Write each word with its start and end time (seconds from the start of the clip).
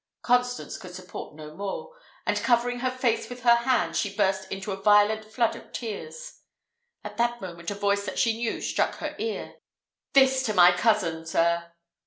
Constance 0.23 0.77
could 0.79 0.95
support 0.95 1.35
no 1.35 1.53
more, 1.55 1.93
and 2.25 2.35
covering 2.39 2.79
her 2.79 2.89
face 2.89 3.29
with 3.29 3.43
her 3.43 3.57
hands, 3.57 3.99
she 3.99 4.15
burst 4.17 4.51
into 4.51 4.71
a 4.71 4.81
violent 4.81 5.23
flood 5.23 5.55
of 5.55 5.71
tears. 5.71 6.39
At 7.03 7.17
that 7.17 7.39
moment 7.39 7.69
a 7.69 7.75
voice 7.75 8.03
that 8.07 8.17
she 8.17 8.35
knew 8.35 8.61
struck 8.61 8.95
her 8.95 9.15
ear. 9.19 9.57
"This 10.13 10.41
to 10.47 10.55
my 10.55 10.71
cousin, 10.71 11.27
sir!" 11.27 11.71